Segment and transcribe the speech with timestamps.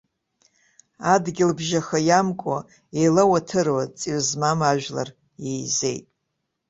[1.13, 2.57] Адгьылбжьаха иамкуа,
[2.99, 5.09] еилауаҭыруа, ҵҩа змам ажәлар
[5.49, 6.05] еизеит.